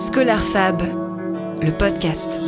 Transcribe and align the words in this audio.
Scholar 0.00 0.38
Fab, 0.38 0.80
le 1.60 1.72
podcast. 1.72 2.38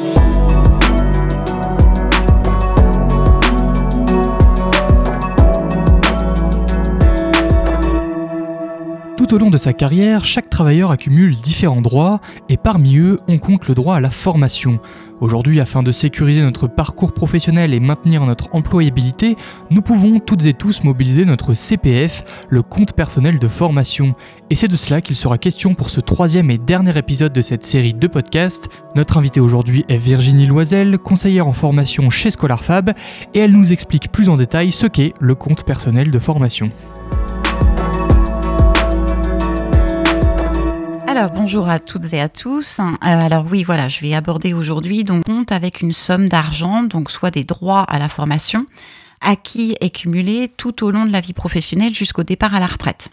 Tout 9.32 9.36
au 9.36 9.44
long 9.46 9.50
de 9.50 9.56
sa 9.56 9.72
carrière, 9.72 10.26
chaque 10.26 10.50
travailleur 10.50 10.90
accumule 10.90 11.34
différents 11.36 11.80
droits 11.80 12.20
et 12.50 12.58
parmi 12.58 12.98
eux, 12.98 13.18
on 13.28 13.38
compte 13.38 13.66
le 13.66 13.74
droit 13.74 13.96
à 13.96 14.00
la 14.00 14.10
formation. 14.10 14.78
Aujourd'hui, 15.22 15.58
afin 15.58 15.82
de 15.82 15.90
sécuriser 15.90 16.42
notre 16.42 16.66
parcours 16.66 17.14
professionnel 17.14 17.72
et 17.72 17.80
maintenir 17.80 18.26
notre 18.26 18.54
employabilité, 18.54 19.38
nous 19.70 19.80
pouvons 19.80 20.20
toutes 20.20 20.44
et 20.44 20.52
tous 20.52 20.84
mobiliser 20.84 21.24
notre 21.24 21.54
CPF, 21.54 22.24
le 22.50 22.60
compte 22.60 22.92
personnel 22.92 23.38
de 23.38 23.48
formation. 23.48 24.14
Et 24.50 24.54
c'est 24.54 24.68
de 24.68 24.76
cela 24.76 25.00
qu'il 25.00 25.16
sera 25.16 25.38
question 25.38 25.72
pour 25.72 25.88
ce 25.88 26.02
troisième 26.02 26.50
et 26.50 26.58
dernier 26.58 26.98
épisode 26.98 27.32
de 27.32 27.40
cette 27.40 27.64
série 27.64 27.94
de 27.94 28.08
podcasts. 28.08 28.68
Notre 28.96 29.16
invitée 29.16 29.40
aujourd'hui 29.40 29.86
est 29.88 29.96
Virginie 29.96 30.46
Loisel, 30.46 30.98
conseillère 30.98 31.48
en 31.48 31.54
formation 31.54 32.10
chez 32.10 32.30
ScholarFab, 32.30 32.92
et 33.32 33.38
elle 33.38 33.52
nous 33.52 33.72
explique 33.72 34.12
plus 34.12 34.28
en 34.28 34.36
détail 34.36 34.72
ce 34.72 34.86
qu'est 34.86 35.14
le 35.20 35.34
compte 35.34 35.64
personnel 35.64 36.10
de 36.10 36.18
formation. 36.18 36.70
Alors 41.14 41.30
bonjour 41.30 41.68
à 41.68 41.78
toutes 41.78 42.14
et 42.14 42.22
à 42.22 42.30
tous. 42.30 42.80
Euh, 42.80 42.94
alors 43.02 43.44
oui, 43.50 43.64
voilà, 43.64 43.86
je 43.86 44.00
vais 44.00 44.14
aborder 44.14 44.54
aujourd'hui 44.54 45.04
donc 45.04 45.24
compte 45.26 45.52
avec 45.52 45.82
une 45.82 45.92
somme 45.92 46.26
d'argent, 46.26 46.84
donc 46.84 47.10
soit 47.10 47.30
des 47.30 47.44
droits 47.44 47.82
à 47.82 47.98
la 47.98 48.08
formation, 48.08 48.64
acquis 49.20 49.76
et 49.82 49.90
cumulés 49.90 50.50
tout 50.56 50.82
au 50.82 50.90
long 50.90 51.04
de 51.04 51.12
la 51.12 51.20
vie 51.20 51.34
professionnelle 51.34 51.92
jusqu'au 51.92 52.22
départ 52.22 52.54
à 52.54 52.60
la 52.60 52.66
retraite. 52.66 53.10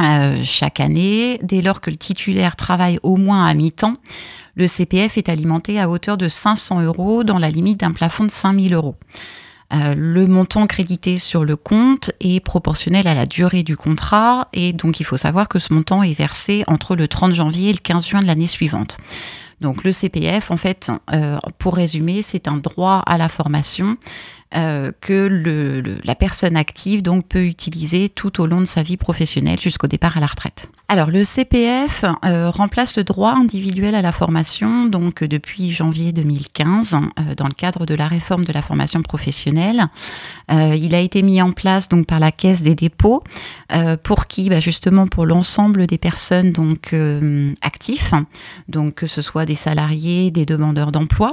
Euh, 0.00 0.40
chaque 0.42 0.80
année, 0.80 1.38
dès 1.42 1.60
lors 1.60 1.82
que 1.82 1.90
le 1.90 1.98
titulaire 1.98 2.56
travaille 2.56 2.98
au 3.02 3.16
moins 3.16 3.44
à 3.44 3.52
mi-temps, 3.52 3.96
le 4.54 4.66
CPF 4.66 5.18
est 5.18 5.28
alimenté 5.28 5.78
à 5.78 5.90
hauteur 5.90 6.16
de 6.16 6.28
500 6.28 6.80
euros 6.80 7.22
dans 7.22 7.38
la 7.38 7.50
limite 7.50 7.80
d'un 7.80 7.92
plafond 7.92 8.24
de 8.24 8.30
5000 8.30 8.72
euros. 8.72 8.96
Euh, 9.74 9.94
le 9.96 10.26
montant 10.26 10.66
crédité 10.66 11.18
sur 11.18 11.44
le 11.44 11.56
compte 11.56 12.10
est 12.20 12.40
proportionnel 12.40 13.06
à 13.06 13.14
la 13.14 13.24
durée 13.24 13.62
du 13.62 13.76
contrat 13.76 14.48
et 14.52 14.72
donc 14.72 15.00
il 15.00 15.04
faut 15.04 15.16
savoir 15.16 15.48
que 15.48 15.58
ce 15.58 15.72
montant 15.72 16.02
est 16.02 16.12
versé 16.12 16.62
entre 16.66 16.94
le 16.94 17.08
30 17.08 17.32
janvier 17.32 17.70
et 17.70 17.72
le 17.72 17.78
15 17.78 18.06
juin 18.06 18.20
de 18.20 18.26
l'année 18.26 18.46
suivante. 18.46 18.98
Donc 19.62 19.84
le 19.84 19.92
CPF, 19.92 20.50
en 20.50 20.56
fait, 20.56 20.90
euh, 21.12 21.38
pour 21.58 21.76
résumer, 21.76 22.20
c'est 22.20 22.48
un 22.48 22.56
droit 22.56 23.02
à 23.06 23.16
la 23.16 23.28
formation 23.28 23.96
euh, 24.54 24.90
que 25.00 25.82
la 26.04 26.14
personne 26.14 26.56
active 26.56 27.02
donc 27.02 27.26
peut 27.28 27.44
utiliser 27.44 28.08
tout 28.08 28.40
au 28.40 28.46
long 28.46 28.60
de 28.60 28.66
sa 28.66 28.82
vie 28.82 28.96
professionnelle 28.96 29.60
jusqu'au 29.60 29.86
départ 29.86 30.16
à 30.16 30.20
la 30.20 30.26
retraite. 30.26 30.68
Alors 30.92 31.10
le 31.10 31.24
CPF 31.24 32.04
euh, 32.26 32.50
remplace 32.50 32.98
le 32.98 33.04
droit 33.04 33.30
individuel 33.30 33.94
à 33.94 34.02
la 34.02 34.12
formation 34.12 34.84
donc 34.84 35.24
depuis 35.24 35.70
janvier 35.70 36.12
2015 36.12 36.96
euh, 36.96 37.34
dans 37.34 37.46
le 37.46 37.54
cadre 37.54 37.86
de 37.86 37.94
la 37.94 38.08
réforme 38.08 38.44
de 38.44 38.52
la 38.52 38.60
formation 38.60 39.00
professionnelle. 39.00 39.86
il 40.50 40.94
a 40.94 41.00
été 41.00 41.22
mis 41.22 41.40
en 41.40 41.52
place 41.52 41.88
donc 41.88 42.06
par 42.06 42.20
la 42.20 42.30
Caisse 42.30 42.60
des 42.60 42.74
dépôts 42.74 43.24
pour 44.02 44.26
qui 44.26 44.50
bah, 44.50 44.60
justement 44.60 45.06
pour 45.06 45.24
l'ensemble 45.24 45.86
des 45.86 45.96
personnes 45.96 46.52
donc 46.52 46.94
actifs 47.62 48.12
donc 48.68 48.96
que 48.96 49.06
ce 49.06 49.22
soit 49.22 49.46
des 49.46 49.54
salariés, 49.54 50.30
des 50.30 50.44
demandeurs 50.44 50.92
d'emploi 50.92 51.32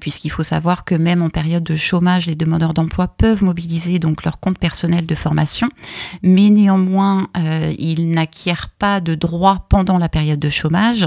puisqu'il 0.00 0.30
faut 0.30 0.42
savoir 0.42 0.84
que 0.84 0.94
même 0.94 1.22
en 1.22 1.30
période 1.30 1.62
de 1.62 1.76
chômage, 1.76 2.26
les 2.26 2.34
demandeurs 2.34 2.74
d'emploi 2.74 3.08
peuvent 3.08 3.42
mobiliser 3.42 3.98
donc 3.98 4.24
leur 4.24 4.40
compte 4.40 4.58
personnel 4.58 5.06
de 5.06 5.14
formation, 5.14 5.68
mais 6.22 6.50
néanmoins, 6.50 7.28
euh, 7.36 7.72
ils 7.78 8.10
n'acquièrent 8.10 8.70
pas 8.78 9.00
de 9.00 9.14
droits 9.14 9.66
pendant 9.68 9.98
la 9.98 10.08
période 10.08 10.40
de 10.40 10.50
chômage. 10.50 11.06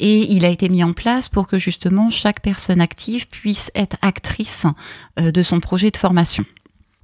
Et 0.00 0.32
il 0.32 0.44
a 0.44 0.48
été 0.48 0.68
mis 0.68 0.84
en 0.84 0.92
place 0.92 1.28
pour 1.28 1.48
que 1.48 1.58
justement 1.58 2.08
chaque 2.08 2.40
personne 2.40 2.80
active 2.80 3.26
puisse 3.26 3.72
être 3.74 3.96
actrice 4.00 4.66
euh, 5.18 5.32
de 5.32 5.42
son 5.42 5.58
projet 5.58 5.90
de 5.90 5.96
formation. 5.96 6.44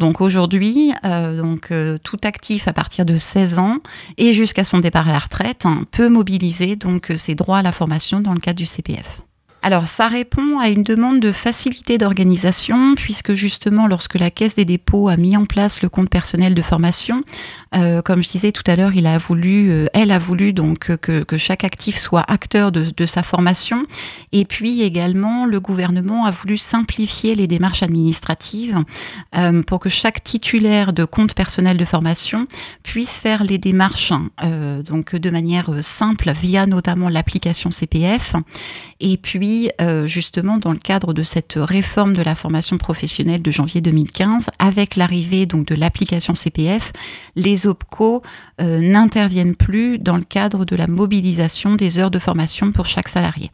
Donc 0.01 0.21
aujourd'hui, 0.21 0.93
euh, 1.05 1.99
tout 2.03 2.17
actif 2.25 2.67
à 2.67 2.73
partir 2.73 3.05
de 3.05 3.17
16 3.17 3.59
ans 3.59 3.79
et 4.17 4.33
jusqu'à 4.33 4.65
son 4.65 4.79
départ 4.79 5.09
à 5.09 5.13
la 5.13 5.21
retraite 5.21 5.67
hein, 5.67 5.85
peut 5.93 6.09
mobiliser 6.09 6.77
donc 6.77 7.13
ses 7.17 7.35
droits 7.35 7.59
à 7.59 7.63
la 7.63 7.73
formation 7.73 8.21
dans 8.21 8.35
le 8.35 8.41
cadre 8.41 8.59
du 8.59 8.67
CPF. 8.67 9.23
Alors, 9.67 9.89
ça 9.89 10.09
répond 10.09 10.59
à 10.59 10.69
une 10.69 10.83
demande 10.83 11.21
de 11.21 11.33
facilité 11.33 11.97
d'organisation, 11.97 12.95
puisque 12.97 13.33
justement, 13.33 13.87
lorsque 13.87 14.17
la 14.17 14.31
Caisse 14.31 14.55
des 14.57 14.67
dépôts 14.67 15.09
a 15.09 15.17
mis 15.17 15.39
en 15.39 15.47
place 15.47 15.81
le 15.81 15.89
compte 15.89 16.11
personnel 16.11 16.55
de 16.55 16.61
formation, 16.61 17.23
euh, 17.75 18.03
comme 18.03 18.23
je 18.23 18.29
disais 18.29 18.53
tout 18.53 18.63
à 18.67 18.77
l'heure, 18.77 18.95
il 18.95 19.07
a 19.07 19.17
voulu, 19.17 19.71
euh, 19.71 19.87
elle 19.95 20.11
a 20.11 20.19
voulu 20.19 20.53
donc 20.53 20.95
que, 20.99 21.39
chaque 21.39 21.65
actif 21.65 21.97
soit 21.97 22.31
acteur 22.31 22.73
de, 22.73 23.07
sa 23.07 23.23
formation, 23.23 23.87
et 24.33 24.45
puis 24.45 24.83
également, 24.83 25.47
le 25.47 25.61
gouvernement 25.61 26.27
a 26.27 26.31
voulu 26.31 26.59
simplifier 26.59 27.35
les 27.35 27.47
démarches 27.47 27.83
administratives 27.83 28.85
euh, 29.35 29.63
pour 29.63 29.81
que 29.81 29.89
chaque 29.89 30.23
titulaire 30.23 30.93
de 30.93 31.07
compte 31.07 31.33
personnel 31.33 31.79
de 31.79 31.85
formation 31.87 32.47
puisse 32.83 33.17
faire 33.17 33.45
les 33.45 33.57
démarches 33.57 34.13
donc 34.87 35.17
de 35.17 35.31
manière 35.31 35.71
simple 35.81 36.33
via 36.33 36.67
notamment 36.67 37.09
l'application 37.09 37.71
CPF, 37.71 38.35
et 39.01 39.17
puis 39.17 39.54
euh, 39.81 40.07
justement, 40.07 40.59
dans 40.59 40.73
le 40.73 40.79
cadre 40.79 41.13
de 41.13 41.23
cette 41.23 41.55
réforme 41.57 42.15
de 42.15 42.23
la 42.23 42.35
formation 42.35 42.79
professionnelle 42.79 43.43
de 43.43 43.51
janvier 43.51 43.81
2015, 43.81 44.51
avec 44.59 44.97
l'arrivée 44.97 45.47
donc 45.47 45.67
de 45.67 45.75
l'application 45.75 46.35
CPF, 46.35 46.93
les 47.37 47.67
OPCO 47.67 48.23
euh, 48.61 48.81
n'interviennent 48.81 49.57
plus 49.57 49.99
dans 49.99 50.17
le 50.17 50.25
cadre 50.25 50.65
de 50.65 50.77
la 50.77 50.87
mobilisation 50.87 51.75
des 51.75 51.99
heures 51.99 52.11
de 52.11 52.19
formation 52.19 52.73
pour 52.73 52.87
chaque 52.87 53.09
salarié. 53.09 53.51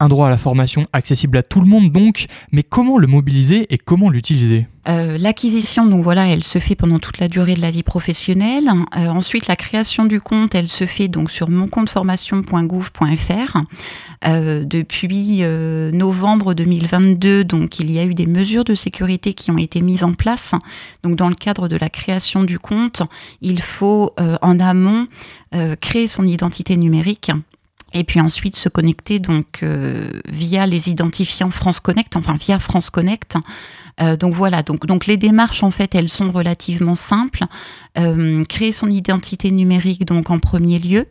Un 0.00 0.08
droit 0.08 0.26
à 0.26 0.30
la 0.30 0.38
formation 0.38 0.84
accessible 0.92 1.38
à 1.38 1.44
tout 1.44 1.60
le 1.60 1.68
monde 1.68 1.92
donc, 1.92 2.26
mais 2.50 2.64
comment 2.64 2.98
le 2.98 3.06
mobiliser 3.06 3.72
et 3.72 3.78
comment 3.78 4.10
l'utiliser? 4.10 4.66
Euh, 4.88 5.16
L'acquisition, 5.18 5.86
donc 5.86 6.02
voilà, 6.02 6.26
elle 6.26 6.42
se 6.42 6.58
fait 6.58 6.74
pendant 6.74 6.98
toute 6.98 7.18
la 7.18 7.28
durée 7.28 7.54
de 7.54 7.60
la 7.60 7.70
vie 7.70 7.84
professionnelle. 7.84 8.68
Euh, 8.96 9.06
ensuite, 9.06 9.46
la 9.46 9.54
création 9.54 10.04
du 10.04 10.20
compte, 10.20 10.56
elle 10.56 10.66
se 10.68 10.84
fait 10.84 11.06
donc 11.06 11.30
sur 11.30 11.48
moncompteformation.gouv.fr. 11.48 13.58
Euh, 14.26 14.64
depuis 14.64 15.42
novembre 15.92 16.54
2022, 16.54 17.44
donc 17.44 17.78
il 17.78 17.92
y 17.92 18.00
a 18.00 18.04
eu 18.04 18.14
des 18.14 18.26
mesures 18.26 18.64
de 18.64 18.74
sécurité 18.74 19.32
qui 19.32 19.52
ont 19.52 19.58
été 19.58 19.80
mises 19.80 20.02
en 20.02 20.12
place. 20.12 20.56
Donc 21.04 21.14
dans 21.14 21.28
le 21.28 21.36
cadre 21.36 21.68
de 21.68 21.76
la 21.76 21.88
création 21.88 22.42
du 22.42 22.58
compte, 22.58 23.02
il 23.42 23.62
faut 23.62 24.12
en 24.18 24.58
amont 24.58 25.06
créer 25.80 26.08
son 26.08 26.24
identité 26.24 26.76
numérique 26.76 27.30
et 27.94 28.02
puis 28.02 28.20
ensuite 28.20 28.56
se 28.56 28.68
connecter 28.68 29.20
donc 29.20 29.60
euh, 29.62 30.10
via 30.28 30.66
les 30.66 30.90
identifiants 30.90 31.50
France 31.50 31.78
Connect, 31.80 32.16
enfin 32.16 32.34
via 32.34 32.58
France 32.58 32.90
Connect. 32.90 33.36
Euh, 34.00 34.16
donc 34.16 34.34
voilà, 34.34 34.64
donc, 34.64 34.86
donc 34.86 35.06
les 35.06 35.16
démarches 35.16 35.62
en 35.62 35.70
fait 35.70 35.94
elles 35.94 36.08
sont 36.08 36.32
relativement 36.32 36.96
simples. 36.96 37.44
Euh, 37.96 38.44
créer 38.46 38.72
son 38.72 38.90
identité 38.90 39.52
numérique 39.52 40.04
donc 40.04 40.30
en 40.30 40.40
premier 40.40 40.80
lieu. 40.80 41.06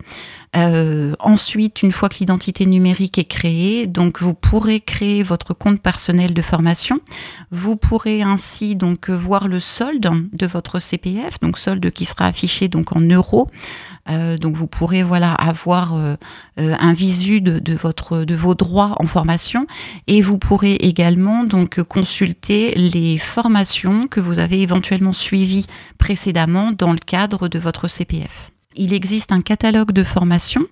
ensuite, 1.20 1.82
une 1.82 1.94
fois 1.94 2.10
que 2.10 2.18
l'identité 2.20 2.66
numérique 2.66 3.18
est 3.18 3.24
créée, 3.24 3.88
donc 3.88 4.22
vous 4.22 4.34
pourrez 4.34 4.82
créer 4.82 5.24
votre 5.24 5.54
compte 5.54 5.82
personnel 5.82 6.34
de 6.34 6.42
formation. 6.42 7.00
Vous 7.50 7.78
pourrez 7.78 8.22
ainsi 8.22 8.76
donc 8.76 9.10
voir 9.10 9.48
le 9.48 9.62
solde 9.62 10.10
de 10.34 10.46
votre 10.46 10.80
CPF, 10.80 11.40
donc 11.40 11.58
solde 11.58 11.90
qui 11.90 12.04
sera 12.06 12.26
affiché 12.26 12.68
donc 12.68 12.96
en 12.96 13.00
euros. 13.00 13.50
Donc 14.08 14.56
vous 14.58 14.68
pourrez 14.68 15.02
voilà 15.02 15.34
avoir 15.34 15.96
un 16.80 16.94
visu 16.94 17.42
de, 17.42 17.76
votre 17.76 18.24
de 18.24 18.36
vos 18.36 18.56
droits 18.56 18.96
en 19.00 19.08
formation 19.08 19.68
et 20.08 20.22
vous 20.22 20.38
pourrez 20.38 20.76
également 20.76 21.44
donc 21.44 21.82
consulter 21.84 22.74
les 22.76 23.18
formations 23.18 24.08
que 24.08 24.20
vous 24.20 24.40
avez 24.40 24.62
éventuellement 24.62 25.14
suivies 25.14 25.68
précédemment 25.98 26.72
dans 26.72 26.92
le 26.92 27.00
cadre 27.00 27.48
de 27.48 27.60
votre 27.60 27.88
CPF. 27.88 28.53
Il 28.76 28.94
existe 28.94 29.32
un 29.32 29.42
catalogue 29.42 29.92
de 29.92 30.04
formations. 30.04 30.66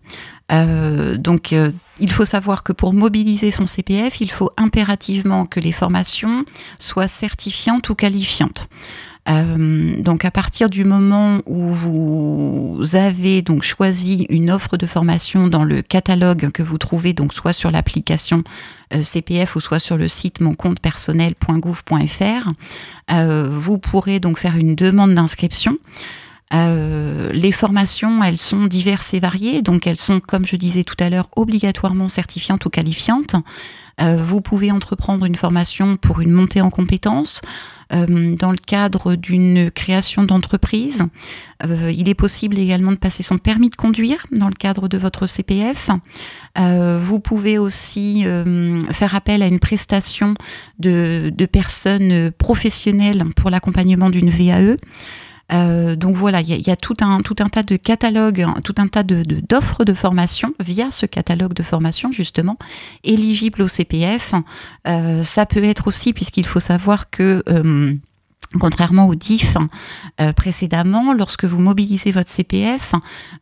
donc, 0.49 1.53
il 2.01 2.11
faut 2.11 2.25
savoir 2.25 2.63
que 2.63 2.73
pour 2.73 2.93
mobiliser 2.93 3.51
son 3.51 3.65
CPF, 3.65 4.19
il 4.21 4.31
faut 4.31 4.51
impérativement 4.57 5.45
que 5.45 5.59
les 5.59 5.71
formations 5.71 6.45
soient 6.79 7.07
certifiantes 7.07 7.87
ou 7.89 7.95
qualifiantes. 7.95 8.67
Euh, 9.29 10.01
donc 10.01 10.25
à 10.25 10.31
partir 10.31 10.67
du 10.67 10.83
moment 10.83 11.43
où 11.45 11.69
vous 11.69 12.81
avez 12.93 13.43
donc 13.43 13.61
choisi 13.61 14.25
une 14.29 14.49
offre 14.49 14.77
de 14.77 14.87
formation 14.87 15.47
dans 15.47 15.63
le 15.63 15.83
catalogue 15.83 16.49
que 16.51 16.63
vous 16.63 16.79
trouvez 16.79 17.13
donc 17.13 17.31
soit 17.31 17.53
sur 17.53 17.69
l'application 17.69 18.43
euh, 18.95 19.03
CPF 19.03 19.55
ou 19.55 19.61
soit 19.61 19.77
sur 19.77 19.95
le 19.95 20.07
site 20.07 20.41
moncomptepersonnel.gouv.fr, 20.41 22.49
euh, 23.11 23.47
vous 23.47 23.77
pourrez 23.77 24.19
donc 24.19 24.39
faire 24.39 24.57
une 24.57 24.73
demande 24.73 25.13
d'inscription. 25.13 25.77
Les 26.51 27.51
formations, 27.51 28.23
elles 28.23 28.37
sont 28.37 28.65
diverses 28.65 29.13
et 29.13 29.19
variées, 29.19 29.61
donc 29.61 29.87
elles 29.87 29.97
sont, 29.97 30.19
comme 30.19 30.45
je 30.45 30.55
disais 30.55 30.83
tout 30.83 30.95
à 30.99 31.09
l'heure, 31.09 31.29
obligatoirement 31.35 32.07
certifiantes 32.07 32.65
ou 32.65 32.69
qualifiantes. 32.69 33.35
vous 33.99 34.41
pouvez 34.41 34.71
entreprendre 34.71 35.25
une 35.25 35.35
formation 35.35 35.97
pour 35.97 36.19
une 36.19 36.31
montée 36.31 36.61
en 36.61 36.69
compétences. 36.69 37.41
Euh, 37.93 38.35
dans 38.35 38.51
le 38.51 38.57
cadre 38.57 39.15
d'une 39.15 39.69
création 39.69 40.23
d'entreprise. 40.23 41.05
Euh, 41.65 41.91
il 41.93 42.07
est 42.07 42.15
possible 42.15 42.57
également 42.57 42.91
de 42.91 42.97
passer 42.97 43.21
son 43.21 43.37
permis 43.37 43.69
de 43.69 43.75
conduire 43.75 44.25
dans 44.31 44.47
le 44.47 44.53
cadre 44.53 44.87
de 44.87 44.97
votre 44.97 45.27
CPF. 45.27 45.89
Euh, 46.57 46.97
vous 47.01 47.19
pouvez 47.19 47.57
aussi 47.57 48.25
faire 48.91 49.15
appel 49.15 49.43
à 49.43 49.47
une 49.47 49.59
prestation 49.59 50.35
de 50.79 51.45
personnes 51.51 52.31
professionnelles 52.31 53.25
pour 53.35 53.49
l'accompagnement 53.49 54.09
d'une 54.09 54.29
VAE. 54.29 54.77
Euh, 55.53 55.95
donc 55.95 56.15
voilà, 56.15 56.41
il 56.41 56.47
y, 56.47 56.71
a, 56.71 56.75
tout 56.75 56.93
un, 57.01 57.21
tout 57.21 57.35
un 57.39 57.49
tas 57.49 57.63
de 57.63 57.75
catalogues, 57.75 58.45
tout 58.63 58.75
un 58.77 58.87
tas 58.87 59.03
de, 59.03 59.23
d'offres 59.23 59.83
de, 59.83 59.93
formation 59.93 60.53
via 60.59 60.91
ce 60.91 61.05
catalogue 61.05 61.53
de 61.53 61.63
formation 61.63 62.11
justement 62.11 62.57
éligible 63.03 63.61
au 63.61 63.67
CPF. 63.67 64.33
Euh, 64.87 65.23
ça 65.23 65.45
peut 65.45 65.63
être 65.63 65.87
aussi, 65.87 66.13
puisqu'il 66.13 66.45
faut 66.45 66.59
savoir 66.59 67.09
que 67.09 67.43
euh, 67.49 67.93
Contrairement 68.59 69.07
au 69.07 69.15
DIF 69.15 69.55
euh, 70.19 70.33
précédemment, 70.33 71.13
lorsque 71.13 71.45
vous 71.45 71.59
mobilisez 71.59 72.11
votre 72.11 72.29
CPF, 72.29 72.93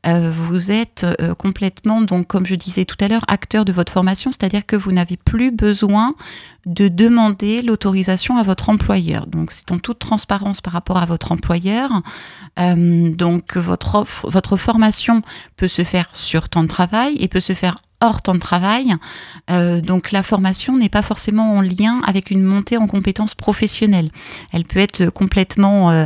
euh, 0.05 0.31
vous 0.31 0.71
êtes 0.71 1.03
euh, 1.19 1.33
complètement, 1.33 2.01
donc 2.01 2.27
comme 2.27 2.45
je 2.45 2.53
disais 2.53 2.85
tout 2.85 2.95
à 2.99 3.07
l'heure, 3.07 3.25
acteur 3.27 3.65
de 3.65 3.71
votre 3.71 3.91
formation, 3.91 4.31
c'est-à-dire 4.31 4.67
que 4.67 4.75
vous 4.75 4.91
n'avez 4.91 5.17
plus 5.17 5.49
besoin 5.49 6.13
de 6.67 6.89
demander 6.89 7.63
l'autorisation 7.63 8.37
à 8.37 8.43
votre 8.43 8.69
employeur. 8.69 9.25
Donc 9.25 9.51
c'est 9.51 9.71
en 9.71 9.79
toute 9.79 9.97
transparence 9.97 10.61
par 10.61 10.73
rapport 10.73 10.97
à 10.97 11.05
votre 11.05 11.31
employeur. 11.31 12.03
donc 12.57 13.57
votre, 13.57 14.05
votre 14.25 14.57
formation 14.57 15.23
peut 15.55 15.67
se 15.67 15.83
faire 15.83 16.09
sur 16.13 16.49
temps 16.49 16.63
de 16.63 16.67
travail 16.67 17.15
et 17.19 17.27
peut 17.27 17.39
se 17.39 17.53
faire 17.53 17.75
hors 18.01 18.21
temps 18.21 18.35
de 18.35 18.39
travail. 18.39 18.95
Euh, 19.49 19.81
donc 19.81 20.11
la 20.11 20.23
formation 20.23 20.77
n'est 20.77 20.89
pas 20.89 21.01
forcément 21.01 21.55
en 21.55 21.61
lien 21.61 22.01
avec 22.05 22.31
une 22.31 22.43
montée 22.43 22.77
en 22.77 22.87
compétences 22.87 23.35
professionnelles. 23.35 24.09
Elle 24.53 24.63
peut 24.63 24.79
être 24.79 25.09
complètement, 25.09 25.91
euh, 25.91 26.03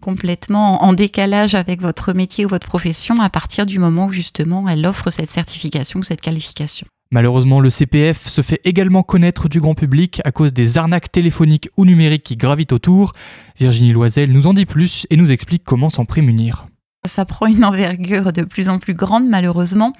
complètement 0.00 0.84
en 0.84 0.92
décalage 0.92 1.54
avec 1.54 1.80
votre 1.80 2.12
métier 2.12 2.44
ou 2.46 2.48
votre 2.48 2.66
profession 2.66 3.20
à 3.20 3.30
partir 3.30 3.66
du 3.66 3.78
moment 3.78 4.06
où 4.06 4.12
justement 4.12 4.68
elle 4.68 4.86
offre 4.86 5.10
cette 5.10 5.30
certification 5.30 6.00
ou 6.00 6.04
cette 6.04 6.20
qualification. 6.20 6.86
Malheureusement, 7.12 7.60
le 7.60 7.70
CPF 7.70 8.26
se 8.26 8.42
fait 8.42 8.60
également 8.64 9.02
connaître 9.02 9.48
du 9.48 9.60
grand 9.60 9.74
public 9.74 10.20
à 10.24 10.32
cause 10.32 10.52
des 10.52 10.76
arnaques 10.76 11.12
téléphoniques 11.12 11.68
ou 11.76 11.84
numériques 11.84 12.24
qui 12.24 12.36
gravitent 12.36 12.72
autour. 12.72 13.12
Virginie 13.58 13.92
Loisel 13.92 14.32
nous 14.32 14.48
en 14.48 14.54
dit 14.54 14.66
plus 14.66 15.06
et 15.10 15.16
nous 15.16 15.30
explique 15.30 15.62
comment 15.64 15.88
s'en 15.88 16.04
prémunir. 16.04 16.66
Ça 17.06 17.24
prend 17.24 17.46
une 17.46 17.64
envergure 17.64 18.32
de 18.32 18.42
plus 18.42 18.68
en 18.68 18.78
plus 18.78 18.94
grande 18.94 19.28
malheureusement, 19.28 19.92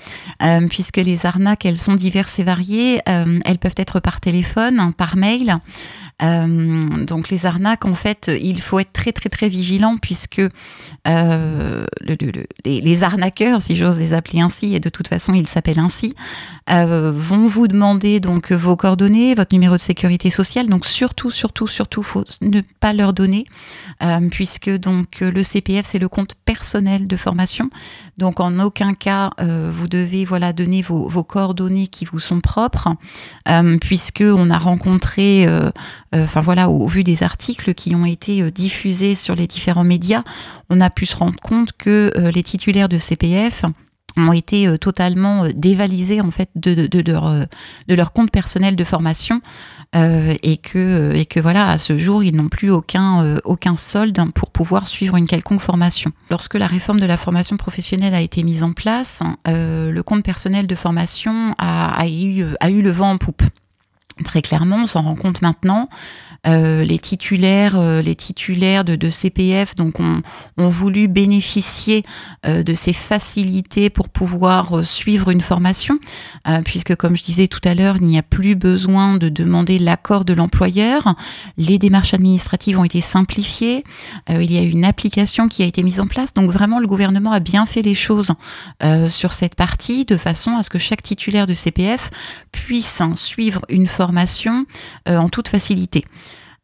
euh, 0.42 0.66
puisque 0.68 0.96
les 0.96 1.26
arnaques, 1.26 1.64
elles 1.66 1.76
sont 1.76 1.94
diverses 1.94 2.38
et 2.38 2.44
variées. 2.44 3.00
Euh, 3.08 3.38
elles 3.44 3.58
peuvent 3.58 3.74
être 3.76 4.00
par 4.00 4.20
téléphone, 4.20 4.92
par 4.92 5.16
mail. 5.16 5.58
Euh, 6.22 6.80
donc 7.06 7.28
les 7.28 7.44
arnaques, 7.44 7.84
en 7.84 7.94
fait, 7.94 8.30
il 8.40 8.62
faut 8.62 8.78
être 8.78 8.92
très 8.92 9.12
très 9.12 9.28
très 9.28 9.48
vigilant 9.48 9.98
puisque 9.98 10.40
le, 11.04 11.86
les, 12.64 12.80
les, 12.80 13.02
arnaqueurs, 13.02 13.60
si 13.60 13.76
j'ose 13.76 13.98
les 13.98 14.14
appeler 14.14 14.40
ainsi, 14.40 14.74
et 14.74 14.80
de 14.80 14.88
toute 14.88 15.08
façon 15.08 15.34
ils 15.34 15.46
s'appellent 15.46 15.78
ainsi, 15.78 16.14
vont 16.68 17.46
vous 17.46 17.68
demander 17.68 18.20
donc 18.20 18.50
vos 18.52 18.76
coordonnées, 18.76 19.34
votre 19.34 19.54
numéro 19.54 19.74
de 19.74 19.80
sécurité 19.80 20.30
sociale. 20.30 20.68
Donc 20.68 20.86
surtout, 20.86 21.30
surtout, 21.30 21.66
surtout, 21.66 22.02
faut 22.02 22.24
ne 22.40 22.62
pas 22.80 22.94
leur 22.94 23.12
donner, 23.12 23.44
puisque 24.30 24.70
donc 24.70 25.20
le 25.20 25.42
CPF 25.42 25.84
c'est 25.84 25.98
le 25.98 26.08
compte 26.08 26.34
personnel 26.46 26.95
de 27.04 27.16
formation. 27.16 27.70
Donc 28.18 28.40
en 28.40 28.58
aucun 28.60 28.94
cas 28.94 29.30
euh, 29.40 29.70
vous 29.72 29.88
devez 29.88 30.24
voilà 30.24 30.52
donner 30.52 30.82
vos, 30.82 31.24
coordonnées 31.24 31.86
qui 31.86 32.04
vous 32.04 32.20
sont 32.20 32.40
propres, 32.40 32.88
euh, 33.48 33.76
puisque 33.78 34.24
on 34.26 34.48
a 34.50 34.58
rencontré, 34.58 35.46
euh, 35.46 35.70
enfin 36.14 36.40
voilà, 36.40 36.70
au, 36.70 36.86
vu 36.86 37.04
des 37.04 37.22
articles 37.22 37.74
qui 37.74 37.94
ont 37.94 38.06
été 38.06 38.50
diffusés 38.50 39.14
sur 39.14 39.34
les 39.34 39.46
différents 39.46 39.84
médias, 39.84 40.22
on 40.70 40.80
a 40.80 40.90
pu 40.90 41.06
se 41.06 41.16
rendre 41.16 41.38
compte 41.40 41.72
que 41.76 42.12
les 42.34 42.42
titulaires 42.42 42.88
de 42.88 42.98
CPF 42.98 43.64
ont 44.16 44.32
été 44.32 44.66
euh, 44.66 44.76
totalement 44.76 45.44
euh, 45.44 45.50
dévalisés 45.54 46.20
en 46.20 46.30
fait 46.30 46.50
de, 46.54 46.86
de, 46.86 47.00
leur, 47.10 47.26
euh, 47.26 47.44
de 47.88 47.94
leur 47.94 48.12
compte 48.12 48.30
personnel 48.30 48.76
de 48.76 48.84
formation 48.84 49.40
euh, 49.94 50.34
et 50.42 50.56
que 50.56 51.12
et 51.14 51.26
que 51.26 51.40
voilà 51.40 51.68
à 51.68 51.78
ce 51.78 51.96
jour 51.96 52.22
ils 52.22 52.34
n'ont 52.34 52.48
plus 52.48 52.70
aucun 52.70 53.38
aucun 53.44 53.76
solde 53.76 54.18
pour 54.34 54.50
pouvoir 54.50 54.88
suivre 54.88 55.16
une 55.16 55.26
quelconque 55.26 55.60
formation. 55.60 56.12
Lorsque 56.30 56.54
la 56.54 56.66
réforme 56.66 57.00
de 57.00 57.06
la 57.06 57.16
formation 57.16 57.56
professionnelle 57.56 58.14
a 58.14 58.20
été 58.20 58.42
mise 58.42 58.62
en 58.62 58.72
place, 58.72 59.22
euh, 59.48 59.90
le 59.90 60.02
compte 60.02 60.24
personnel 60.24 60.66
de 60.66 60.74
formation 60.74 61.54
a, 61.58 61.94
a, 61.98 62.06
eu, 62.08 62.44
a 62.60 62.70
eu 62.70 62.82
le 62.82 62.90
vent 62.90 63.10
en 63.10 63.18
poupe. 63.18 63.42
Très 64.24 64.40
clairement, 64.40 64.78
on 64.84 64.86
s'en 64.86 65.02
rend 65.02 65.14
compte 65.14 65.42
maintenant. 65.42 65.90
Euh, 66.46 66.84
les 66.84 66.98
titulaires, 66.98 67.76
euh, 67.76 68.00
les 68.00 68.14
titulaires 68.14 68.82
de, 68.84 69.10
CPF, 69.10 69.74
donc 69.74 70.00
ont, 70.00 70.22
ont 70.56 70.68
voulu 70.70 71.06
bénéficier 71.06 72.02
euh, 72.46 72.62
de 72.62 72.72
ces 72.72 72.94
facilités 72.94 73.90
pour 73.90 74.08
pouvoir 74.08 74.84
suivre 74.86 75.30
une 75.30 75.40
formation, 75.42 75.98
puisque 76.64 76.94
comme 76.96 77.16
je 77.16 77.24
disais 77.24 77.48
tout 77.48 77.60
à 77.64 77.74
l'heure, 77.74 77.96
il 78.00 78.06
n'y 78.06 78.18
a 78.18 78.22
plus 78.22 78.54
besoin 78.54 79.16
de 79.16 79.28
demander 79.28 79.78
l'accord 79.78 80.24
de 80.24 80.32
l'employeur. 80.32 81.14
Les 81.58 81.78
démarches 81.78 82.14
administratives 82.14 82.78
ont 82.78 82.84
été 82.84 83.00
simplifiées. 83.00 83.84
il 84.28 84.50
y 84.50 84.58
a 84.58 84.62
une 84.62 84.84
application 84.84 85.48
qui 85.48 85.62
a 85.62 85.66
été 85.66 85.82
mise 85.82 86.00
en 86.00 86.06
place. 86.06 86.32
Donc 86.34 86.50
vraiment, 86.50 86.78
le 86.78 86.86
gouvernement 86.86 87.32
a 87.32 87.40
bien 87.40 87.66
fait 87.66 87.82
les 87.82 87.94
choses 87.94 88.32
sur 89.08 89.32
cette 89.32 89.54
partie, 89.54 90.04
de 90.04 90.16
façon 90.16 90.56
à 90.56 90.62
ce 90.62 90.70
que 90.70 90.78
chaque 90.78 91.02
titulaire 91.02 91.46
de 91.46 91.54
CPF 91.54 92.10
puisse 92.52 93.00
hein, 93.00 93.12
suivre 93.16 93.62
une 93.68 93.86
formation 93.86 94.05
en 95.06 95.28
toute 95.28 95.48
facilité. 95.48 96.04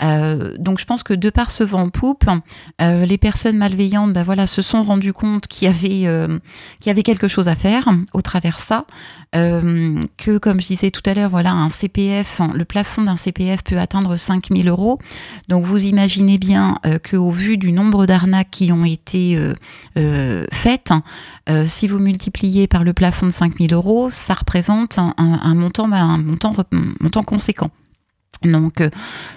Euh, 0.03 0.57
donc 0.59 0.79
je 0.79 0.85
pense 0.85 1.03
que 1.03 1.15
de 1.15 1.31
par 1.31 1.51
ce 1.51 1.65
vent 1.65 1.83
en 1.83 1.89
poupe, 1.89 2.25
euh, 2.81 3.07
les 3.07 3.19
personnes 3.19 3.57
malveillantes 3.57 4.13
ben 4.13 4.23
voilà, 4.23 4.47
se 4.47 4.63
sont 4.63 4.83
rendues 4.83 5.13
compte 5.13 5.47
qu'il 5.47 5.67
y, 5.67 5.69
avait, 5.69 6.07
euh, 6.07 6.39
qu'il 6.81 6.89
y 6.89 6.91
avait 6.91 7.03
quelque 7.03 7.29
chose 7.29 7.49
à 7.49 7.55
faire 7.55 7.89
au 8.13 8.21
travers 8.21 8.59
ça, 8.59 8.85
que 9.33 10.39
comme 10.39 10.61
je 10.61 10.67
disais 10.67 10.91
tout 10.91 11.03
à 11.07 11.15
l'heure, 11.15 11.31
voilà, 11.31 11.53
un 11.53 11.71
CPF, 11.71 12.43
le 12.55 12.65
plafond 12.65 13.03
d'un 13.03 13.17
CPF 13.17 13.65
peut 13.65 13.79
atteindre 13.79 14.17
5000 14.17 14.69
euros. 14.69 14.99
Donc 15.49 15.65
vous 15.65 15.85
imaginez 15.85 16.37
bien 16.37 16.79
qu'au 17.09 17.31
vu 17.31 17.57
du 17.57 17.73
nombre 17.73 18.05
d'arnaques 18.05 18.51
qui 18.51 18.73
ont 18.73 18.85
été 18.85 19.39
faites, 20.53 20.93
si 21.65 21.89
vous 21.89 21.99
multipliez 21.99 22.67
par 22.67 22.85
le 22.85 22.93
plafond 22.93 23.27
de 23.27 23.33
5000 23.33 23.73
euros, 23.73 24.11
ça 24.11 24.35
représente 24.35 24.99
un, 24.99 25.55
montant, 25.55 25.89
ben, 25.89 25.97
un 25.97 26.19
montant 26.19 27.25
conséquent. 27.25 27.71
Donc, 28.51 28.81
euh, 28.81 28.91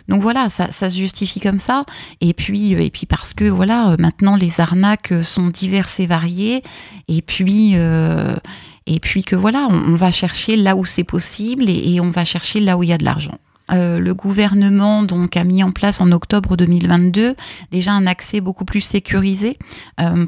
donc 0.07 0.22
voilà, 0.22 0.50
ça, 0.50 0.72
se 0.72 0.96
justifie 0.96 1.40
comme 1.40 1.60
ça. 1.60 1.86
Et 2.22 2.34
puis, 2.34 2.75
euh, 2.75 2.80
et 2.80 2.90
puis 2.90 3.06
parce 3.06 3.34
que 3.34 3.46
voilà, 3.46 3.92
euh, 3.92 3.96
maintenant 4.00 4.36
les 4.36 4.60
arnaques 4.60 5.13
sont 5.24 5.48
diverses 5.48 6.00
et 6.00 6.07
variées. 6.07 6.63
Et 7.07 7.22
puis, 7.22 7.75
et 7.75 9.00
puis 9.00 9.24
que 9.24 9.36
voilà, 9.36 9.68
on, 9.69 9.96
va 9.96 10.12
chercher 10.12 10.56
là 10.56 10.75
où 10.75 10.86
c'est 10.86 11.04
possible 11.04 11.66
et, 11.68 12.00
on 12.00 12.12
va 12.12 12.26
chercher 12.26 12.59
là 12.59 12.78
où 12.78 12.83
il 12.83 12.90
y 12.90 12.94
a 12.94 12.97
de 12.97 13.06
l'argent. 13.06 13.38
le 13.69 14.12
gouvernement 14.14 15.04
donc 15.04 15.38
a 15.38 15.44
mis 15.44 15.64
en 15.64 15.71
place 15.71 16.02
en 16.02 16.12
octobre 16.12 16.56
2022 16.56 17.35
déjà 17.71 17.94
un 17.94 18.06
accès 18.07 18.42
beaucoup 18.42 18.66
plus 18.66 18.81
sécurisé 18.81 19.57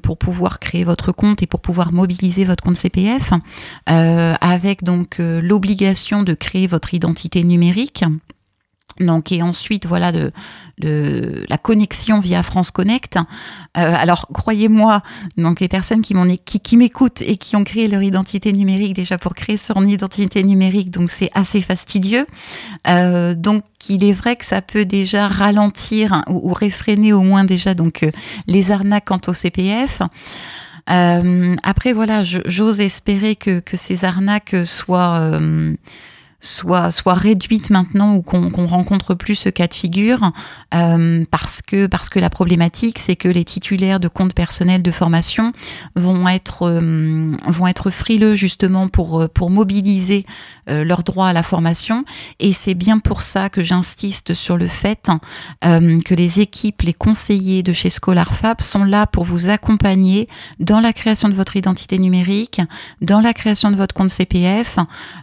pour 0.04 0.18
pouvoir 0.18 0.60
créer 0.60 0.84
votre 0.84 1.12
compte 1.12 1.42
et 1.44 1.48
pour 1.48 1.62
pouvoir 1.62 1.92
mobiliser 1.92 2.46
votre 2.46 2.64
compte 2.64 2.78
CPF, 2.78 3.34
avec 3.86 4.84
donc 4.84 5.18
l'obligation 5.20 6.24
de 6.24 6.34
créer 6.34 6.68
votre 6.68 6.94
identité 6.94 7.44
numérique 7.44 8.04
donc 9.00 9.32
et 9.32 9.42
ensuite 9.42 9.86
voilà 9.86 10.12
de, 10.12 10.32
la 11.50 11.58
connexion 11.58 12.20
via 12.20 12.44
France 12.44 12.70
Connect. 12.70 13.18
Euh, 13.18 13.22
alors 13.76 14.28
croyez-moi, 14.32 15.02
donc 15.36 15.60
les 15.60 15.68
personnes 15.68 16.02
qui 16.02 16.14
qui 16.44 16.78
m'écoutent 16.78 17.22
et 17.22 17.38
qui 17.38 17.56
ont 17.56 17.64
créé 17.64 17.88
leur 17.88 18.04
identité 18.04 18.54
numérique 18.54 18.94
déjà 18.94 19.18
pour 19.18 19.34
créer 19.34 19.58
son 19.58 19.86
identité 19.86 20.44
numérique, 20.44 20.92
donc 20.92 21.10
c'est 21.10 21.32
assez 21.34 21.62
fastidieux. 21.62 22.28
Euh, 22.88 23.34
donc 23.34 23.64
il 23.90 24.04
est 24.04 24.14
vrai 24.14 24.36
que 24.36 24.46
ça 24.46 24.62
peut 24.62 24.86
déjà 24.86 25.28
ralentir 25.28 26.24
ou, 26.28 26.54
réfréner 26.54 27.12
au 27.12 27.22
moins 27.22 27.44
déjà 27.44 27.74
donc 27.74 28.04
euh, 28.04 28.12
les 28.48 28.72
arnaques 28.72 29.06
quant 29.06 29.22
au 29.28 29.34
CPF. 29.34 30.02
Après 30.88 31.92
voilà, 31.92 32.24
j'ose 32.24 32.80
espérer 32.80 33.36
que, 33.36 33.62
ces 33.74 34.06
arnaques 34.06 34.56
soient 34.64 35.38
soit, 36.40 36.92
soit 36.92 37.16
réduite 37.16 37.72
maintenant 37.72 38.16
ou 38.16 38.22
qu'on 38.22 38.68
rencontre 38.68 39.16
plus 39.16 39.36
ce 39.36 39.50
cas 39.50 39.68
de 39.68 39.74
figure 39.74 40.32
euh, 40.74 41.26
parce, 41.32 41.62
que, 41.62 41.88
parce 41.88 42.10
que 42.10 42.20
la 42.20 42.30
problématique, 42.30 43.00
c'est 43.00 43.16
que 43.16 43.28
les 43.28 43.44
titulaires 43.44 44.00
de 44.00 44.08
comptes 44.08 44.36
personnels 44.36 44.84
de 44.84 44.92
formation 44.92 45.52
vont 45.96 46.28
être, 46.28 46.68
euh, 46.68 47.36
vont 47.48 47.68
être 47.68 47.90
frileux 47.90 48.36
justement 48.36 48.88
pour, 48.88 49.28
pour 49.30 49.50
mobiliser 49.50 50.26
euh, 50.70 50.84
leur 50.84 51.04
droit 51.04 51.28
à 51.28 51.34
la 51.34 51.44
formation. 51.44 52.06
Et 52.40 52.54
c'est 52.54 52.76
bien 52.76 53.00
pour 53.00 53.24
ça 53.24 53.50
que 53.50 53.64
j'insiste 53.64 54.34
sur 54.36 54.58
le 54.58 54.68
fait 54.68 55.10
euh, 55.66 56.00
que 56.02 56.14
les 56.14 56.40
équipes, 56.40 56.84
les 56.84 56.94
conseillers 56.94 57.64
de 57.64 57.74
chez 57.74 57.90
ScholarFab 57.90 58.62
sont 58.62 58.84
là 58.84 59.08
pour 59.08 59.24
vous 59.24 59.50
accompagner 59.50 60.28
dans 60.60 60.82
la 60.82 60.94
création 60.94 61.30
de 61.30 61.34
votre 61.34 61.56
identité 61.56 61.98
numérique, 61.98 62.62
dans 63.02 63.22
la 63.22 63.34
création 63.34 63.72
de 63.72 63.76
votre 63.76 63.96
compte 63.96 64.12
CPF. 64.12 64.78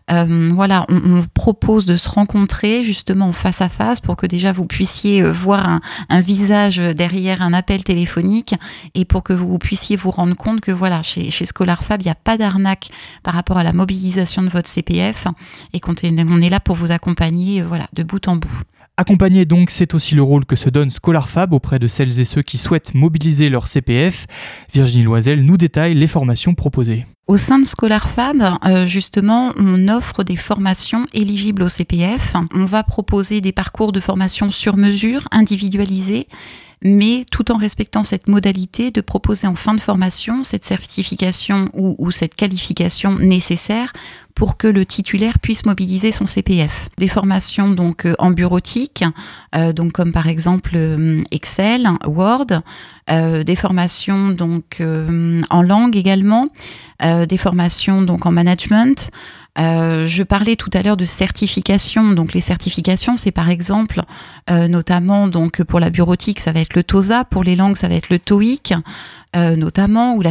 Voilà, 0.09 0.87
on 1.05 1.23
propose 1.35 1.87
de 1.87 1.97
se 1.97 2.09
rencontrer 2.09 2.83
justement 2.83 3.33
face 3.33 3.61
à 3.61 3.69
face 3.69 4.01
pour 4.01 4.17
que 4.17 4.27
déjà 4.27 4.53
vous 4.53 4.67
puissiez 4.67 5.23
euh, 5.23 5.31
voir 5.31 5.81
un, 6.09 6.21
visage 6.21 6.79
derrière 6.79 7.43
un 7.43 7.53
appel 7.53 7.85
téléphonique 7.85 8.55
et 8.95 9.05
pour 9.05 9.23
que 9.23 9.33
vous 9.33 9.59
puissiez 9.59 9.97
vous 9.97 10.11
rendre 10.11 10.35
compte 10.35 10.61
que 10.61 10.73
voilà, 10.73 11.03
chez, 11.03 11.31
ScholarFab, 11.31 12.01
il 12.01 12.07
n'y 12.07 12.11
a 12.11 12.15
pas 12.15 12.39
d'arnaque 12.39 12.91
par 13.23 13.35
rapport 13.35 13.59
à 13.59 13.63
la 13.63 13.73
mobilisation 13.73 14.43
de 14.43 14.49
votre 14.49 14.69
CPF 14.69 15.27
et 15.73 15.81
qu'on 15.81 15.95
est, 15.95 16.19
est 16.19 16.49
là 16.49 16.61
pour 16.61 16.77
vous 16.77 16.91
accompagner 16.91 17.61
euh, 17.61 17.67
voilà, 17.67 17.87
de 17.93 18.03
bout 18.03 18.27
en 18.27 18.37
bout. 18.37 18.63
Accompagner 18.97 19.45
donc, 19.45 19.71
c'est 19.71 19.93
aussi 19.93 20.15
le 20.15 20.23
rôle 20.23 20.47
que 20.47 20.55
se 20.55 20.71
donne 20.71 20.91
ScholarFab 20.91 21.53
auprès 21.53 21.81
de 21.81 21.89
celles 21.89 22.21
et 22.21 22.25
ceux 22.25 22.43
qui 22.43 22.59
souhaitent 22.59 22.95
mobiliser 22.95 23.49
leur 23.49 23.67
CPF. 23.67 24.27
Virginie 24.73 25.05
Loisel 25.05 25.45
nous 25.45 25.57
détaille 25.57 25.95
les 25.95 26.07
formations 26.07 26.55
proposées. 26.55 27.05
Au 27.27 27.39
sein 27.39 27.59
de 27.59 27.65
ScholarFab, 27.65 28.59
euh, 28.67 28.87
justement, 28.87 29.53
on 29.57 29.89
offre 29.89 30.25
des 30.25 30.37
formations 30.37 31.07
éligibles 31.15 31.63
au 31.63 31.71
CPF. 31.71 32.35
On 32.55 32.67
va 32.67 32.83
proposer 32.83 33.41
des 33.41 33.53
parcours 33.53 33.93
de 33.93 34.01
formation 34.01 34.51
sur 34.51 34.77
mesure, 34.77 35.27
individualisés, 35.31 36.29
mais 36.85 37.25
tout 37.31 37.51
en 37.51 37.57
respectant 37.57 38.05
cette 38.05 38.29
modalité 38.29 38.91
de 38.91 39.01
proposer 39.01 39.47
en 39.47 39.55
fin 39.55 39.75
de 39.75 39.81
formation 39.81 40.43
cette 40.43 40.65
certification 40.65 41.71
ou, 41.73 42.11
cette 42.11 42.37
qualification 42.37 43.19
nécessaire 43.19 43.93
pour 44.35 44.59
que 44.59 44.67
le 44.67 44.85
titulaire 44.85 45.39
puisse 45.39 45.65
mobiliser 45.65 46.13
son 46.13 46.27
CPF. 46.27 46.91
Des 46.99 47.09
formations 47.09 47.71
donc 47.71 48.05
euh, 48.05 48.15
en 48.19 48.31
bureautique, 48.31 49.05
euh, 49.55 49.73
donc 49.73 49.93
comme 49.93 50.13
par 50.13 50.29
exemple 50.29 50.73
euh, 50.75 51.17
Excel, 51.31 51.89
Word, 52.07 52.47
euh, 53.11 53.43
des 53.43 53.55
formations 53.55 54.31
donc 54.31 54.81
euh, 54.81 55.41
en 55.51 55.63
langue 55.63 55.95
également, 55.95 56.49
euh, 57.03 57.27
des 57.27 57.37
formations 57.37 58.01
donc 58.03 58.25
en 58.25 58.33
management. 58.33 59.11
Euh, 59.59 60.05
je 60.05 60.23
parlais 60.23 60.57
tout 60.57 60.71
à 60.75 60.83
l'heure 60.83 60.97
de 60.97 61.05
certification. 61.05 62.13
Donc 62.13 62.33
les 62.33 62.41
certifications, 62.41 63.17
c'est 63.17 63.31
par 63.31 63.49
exemple, 63.49 64.03
euh, 64.51 64.69
notamment 64.69 65.29
donc 65.29 65.63
pour 65.63 65.81
la 65.81 65.91
bureautique, 65.91 66.41
ça 66.41 66.53
va 66.53 66.61
être 66.61 66.75
le 66.75 66.83
TOSA. 66.83 67.25
Pour 67.25 67.45
les 67.45 67.57
langues, 67.57 67.77
ça 67.77 67.89
va 67.89 67.95
être 67.95 68.11
le 68.11 68.19
TOEIC, 68.19 68.75
euh, 69.37 69.57
notamment 69.57 70.15
ou 70.15 70.23
la, 70.23 70.31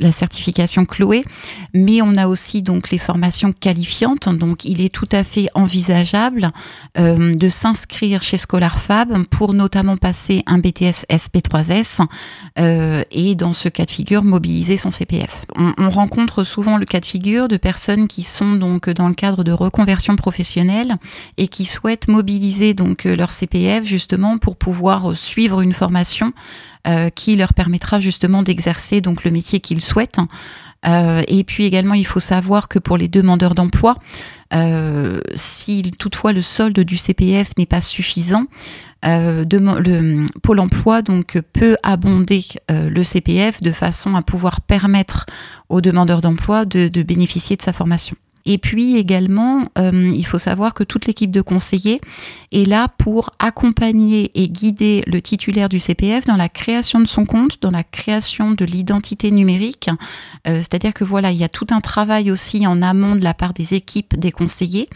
la 0.00 0.12
certification 0.12 0.84
Chloé. 0.84 1.22
Mais 1.74 2.02
on 2.02 2.14
a 2.14 2.26
aussi 2.26 2.62
donc 2.62 2.90
les 2.90 2.98
formations 2.98 3.52
qualifiantes. 3.52 4.28
Donc 4.28 4.64
il 4.64 4.80
est 4.80 4.92
tout 4.92 5.08
à 5.12 5.24
fait 5.24 5.48
envisageable 5.54 6.50
euh, 6.98 7.32
de 7.34 7.48
s'inscrire 7.48 8.22
chez 8.22 8.36
ScholarFab 8.36 9.24
pour 9.30 9.54
notamment 9.54 9.96
passer 9.96 10.42
un 10.46 10.58
BTS 10.58 11.06
SP3S 11.10 12.00
euh, 12.58 13.02
et 13.10 13.34
dans 13.34 13.52
ce 13.52 13.68
cas 13.68 13.84
de 13.84 13.90
figure 13.90 14.22
mobiliser 14.22 14.76
son 14.76 14.90
CPF. 14.90 15.46
On, 15.56 15.72
on 15.78 15.90
rencontre 15.90 16.44
souvent 16.44 16.76
le 16.76 16.84
cas 16.84 17.00
de 17.00 17.06
figure 17.06 17.48
de 17.48 17.56
personnes 17.56 18.08
qui 18.08 18.22
sont 18.22 18.54
donc 18.54 18.90
dans 18.90 19.08
le 19.08 19.14
cadre 19.14 19.42
de 19.44 19.52
reconversion 19.52 20.16
professionnelle 20.16 20.96
et 21.36 21.48
qui 21.48 21.64
souhaitent 21.64 22.08
mobiliser 22.08 22.74
donc 22.74 23.04
leur 23.04 23.32
CPF 23.32 23.84
justement 23.84 24.38
pour 24.38 24.56
pouvoir 24.56 25.16
suivre 25.16 25.60
une 25.60 25.72
formation 25.72 26.32
euh, 26.88 27.10
qui 27.10 27.36
leur 27.36 27.52
permettra 27.52 28.00
justement 28.00 28.42
d'exercer 28.42 29.02
donc 29.02 29.24
le 29.24 29.30
métier 29.30 29.60
qu'ils 29.60 29.82
souhaitent. 29.82 30.20
Euh, 30.86 31.22
et 31.28 31.44
puis 31.44 31.64
également, 31.64 31.92
il 31.92 32.06
faut 32.06 32.20
savoir 32.20 32.68
que 32.68 32.78
pour 32.78 32.96
les 32.96 33.08
demandeurs 33.08 33.54
d'emploi, 33.54 33.96
euh, 34.54 35.20
si 35.34 35.90
toutefois 35.98 36.32
le 36.32 36.40
solde 36.40 36.80
du 36.80 36.96
CPF 36.96 37.50
n'est 37.58 37.66
pas 37.66 37.82
suffisant, 37.82 38.46
le 39.02 40.24
Pôle 40.42 40.60
Emploi 40.60 41.02
donc 41.02 41.40
peut 41.52 41.76
abonder 41.82 42.42
le 42.68 43.02
CPF 43.02 43.60
de 43.60 43.70
façon 43.70 44.16
à 44.16 44.22
pouvoir 44.22 44.60
permettre 44.60 45.26
aux 45.68 45.80
demandeurs 45.80 46.20
d'emploi 46.20 46.64
de, 46.64 46.88
de 46.88 47.02
bénéficier 47.02 47.56
de 47.56 47.62
sa 47.62 47.72
formation. 47.72 48.16
Et 48.50 48.56
puis 48.56 48.96
également, 48.96 49.66
euh, 49.76 50.10
il 50.16 50.24
faut 50.24 50.38
savoir 50.38 50.72
que 50.72 50.82
toute 50.82 51.04
l'équipe 51.04 51.30
de 51.30 51.42
conseillers 51.42 52.00
est 52.50 52.66
là 52.66 52.88
pour 52.96 53.34
accompagner 53.38 54.30
et 54.34 54.48
guider 54.48 55.04
le 55.06 55.20
titulaire 55.20 55.68
du 55.68 55.78
CPF 55.78 56.24
dans 56.24 56.36
la 56.36 56.48
création 56.48 56.98
de 56.98 57.04
son 57.04 57.26
compte, 57.26 57.60
dans 57.60 57.70
la 57.70 57.84
création 57.84 58.52
de 58.52 58.64
l'identité 58.64 59.30
numérique. 59.30 59.90
Euh, 60.46 60.60
C'est-à-dire 60.62 60.94
que 60.94 61.04
voilà, 61.04 61.30
il 61.30 61.36
y 61.36 61.44
a 61.44 61.50
tout 61.50 61.66
un 61.72 61.82
travail 61.82 62.30
aussi 62.30 62.66
en 62.66 62.80
amont 62.80 63.16
de 63.16 63.22
la 63.22 63.34
part 63.34 63.52
des 63.52 63.74
équipes 63.74 64.18
des 64.18 64.32
conseillers 64.32 64.88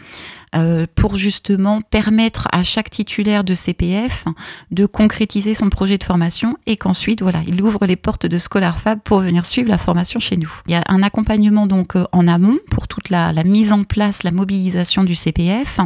euh, 0.55 0.87
pour 0.95 1.17
justement 1.17 1.81
permettre 1.81 2.47
à 2.51 2.63
chaque 2.63 2.89
titulaire 2.89 3.43
de 3.43 3.53
CPF 3.53 4.25
de 4.71 4.87
concrétiser 4.87 5.53
son 5.53 5.69
projet 5.69 5.99
de 5.99 6.03
formation 6.03 6.57
et 6.65 6.75
qu'ensuite, 6.75 7.21
voilà, 7.21 7.41
il 7.45 7.61
ouvre 7.61 7.85
les 7.85 7.97
portes 7.97 8.25
de 8.25 8.37
ScholarFab 8.39 8.99
pour 9.03 9.19
venir 9.19 9.45
suivre 9.45 9.69
la 9.69 9.77
formation 9.77 10.19
chez 10.19 10.37
nous. 10.37 10.51
Il 10.67 10.71
y 10.73 10.75
a 10.75 10.83
un 10.87 11.03
accompagnement 11.03 11.67
donc 11.67 11.95
en 12.11 12.27
amont 12.27 12.57
pour 12.71 12.87
toute 12.87 13.11
la 13.11 13.31
mise 13.43 13.71
en 13.71 13.83
place, 13.83 14.23
la 14.23 14.31
mobilisation 14.31 15.03
du 15.03 15.15
CPF. 15.15 15.79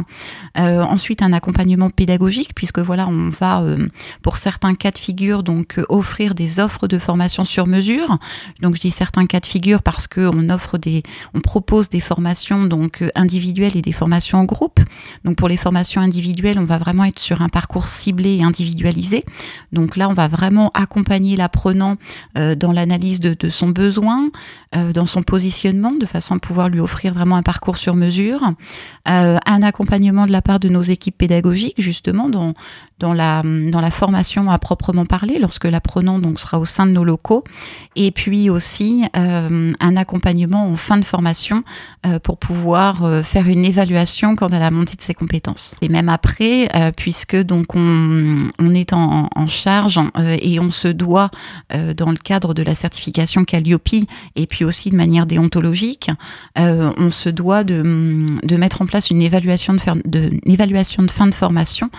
Euh, 0.58 0.82
ensuite, 0.82 1.22
un 1.22 1.32
accompagnement 1.32 1.90
pédagogique 1.90 2.54
puisque 2.54 2.78
voilà, 2.78 3.08
on 3.08 3.28
va 3.28 3.60
euh, 3.60 3.88
pour 4.22 4.36
certains 4.36 4.74
cas 4.74 4.90
de 4.90 4.98
figure 4.98 5.42
donc 5.42 5.78
euh, 5.78 5.84
offrir 5.88 6.34
des 6.34 6.60
offres 6.60 6.88
de 6.88 6.98
formation 6.98 7.44
sur 7.44 7.66
mesure. 7.66 8.18
Donc 8.60 8.76
je 8.76 8.80
dis 8.80 8.90
certains 8.90 9.26
cas 9.26 9.40
de 9.40 9.46
figure 9.46 9.82
parce 9.82 10.06
que 10.06 10.28
on 10.32 10.50
offre 10.50 10.78
des, 10.78 11.02
on 11.34 11.40
propose 11.40 11.88
des 11.88 12.00
formations 12.00 12.64
donc 12.64 13.04
individuelles 13.14 13.76
et 13.76 13.82
des 13.82 13.92
formations 13.92 14.38
en 14.38 14.44
groupe. 14.44 14.80
Donc 15.24 15.36
pour 15.36 15.48
les 15.48 15.56
formations 15.56 16.00
individuelles, 16.00 16.58
on 16.58 16.64
va 16.64 16.78
vraiment 16.78 17.04
être 17.04 17.18
sur 17.18 17.42
un 17.42 17.48
parcours 17.48 17.86
ciblé 17.86 18.36
et 18.36 18.42
individualisé. 18.42 19.24
Donc 19.72 19.96
là, 19.96 20.08
on 20.08 20.14
va 20.14 20.28
vraiment 20.28 20.70
accompagner 20.74 21.36
l'apprenant 21.36 21.96
dans 22.34 22.72
l'analyse 22.72 23.20
de, 23.20 23.34
de, 23.38 23.50
son 23.50 23.68
besoin, 23.68 24.30
dans 24.94 25.06
son 25.06 25.22
positionnement, 25.22 25.92
de 25.92 26.06
façon 26.06 26.36
à 26.36 26.38
pouvoir 26.38 26.68
lui 26.68 26.80
offrir 26.80 27.14
vraiment 27.14 27.36
un 27.38 27.42
parcours 27.42 27.78
sur 27.78 27.94
mesure. 27.94 28.40
Euh, 29.08 29.38
un 29.46 29.62
accompagnement 29.62 30.26
de 30.26 30.32
la 30.32 30.42
part 30.42 30.60
de 30.60 30.68
nos 30.68 30.82
équipes 30.82 31.16
pédagogiques, 31.16 31.80
justement, 31.80 32.28
dans, 32.28 32.52
dans, 32.98 33.14
la, 33.14 33.42
dans 33.42 33.80
la 33.80 33.90
formation 33.90 34.50
à 34.50 34.58
proprement 34.58 35.06
parler, 35.06 35.38
lorsque 35.38 35.64
l'apprenant 35.64 36.18
donc 36.18 36.40
sera 36.40 36.58
au 36.58 36.64
sein 36.64 36.86
de 36.86 36.92
nos 36.92 37.04
locaux. 37.04 37.44
Et 37.96 38.10
puis 38.10 38.50
aussi 38.50 39.04
euh, 39.16 39.72
un 39.80 39.96
accompagnement 39.96 40.68
en 40.68 40.76
fin 40.76 40.98
de 40.98 41.04
formation 41.04 41.64
euh, 42.06 42.18
pour 42.18 42.38
pouvoir 42.38 43.24
faire 43.24 43.46
une 43.46 43.64
évaluation 43.64 44.36
quant 44.36 44.48
à 44.48 44.58
la 44.58 44.70
montée 44.70 44.96
de 44.96 45.02
ses 45.02 45.14
compétences. 45.14 45.74
Et 45.80 45.88
même 45.88 46.08
après, 46.08 46.68
puisque 46.96 47.36
donc 47.36 47.74
on, 47.74 48.36
on 48.58 48.74
est 48.74 48.92
en, 48.92 49.28
en 49.34 49.46
charge 49.46 50.00
et 50.42 50.60
on 50.60 50.70
se 50.70 50.88
doit, 50.88 51.30
dans 51.96 52.10
le 52.10 52.16
cadre 52.16 52.54
de 52.54 52.62
la 52.62 52.74
certification 52.74 53.44
Calliope, 53.44 53.88
et 54.36 54.46
puis 54.46 54.64
aussi 54.64 54.90
de 54.90 54.96
manière 54.96 55.26
déontologique, 55.26 56.10
on 56.56 57.10
se 57.10 57.27
doit 57.30 57.64
de, 57.64 58.18
de 58.42 58.56
mettre 58.56 58.82
en 58.82 58.86
place 58.86 59.10
une 59.10 59.22
évaluation 59.22 59.74
de, 59.74 59.80
fer, 59.80 59.96
de, 60.04 60.30
une 60.44 60.52
évaluation 60.52 61.02
de 61.02 61.10
fin 61.10 61.26
de 61.26 61.34
formation 61.34 61.90